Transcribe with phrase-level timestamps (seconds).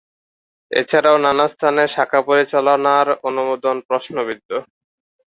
[0.71, 4.49] এছাড়াও এর নানা স্থানে শাখা পরিচালনার অনুমোদন প্রশ্নবিদ্ধ।